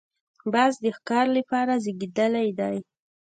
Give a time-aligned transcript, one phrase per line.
[0.53, 2.77] باز د ښکار لپاره زېږېدلی دی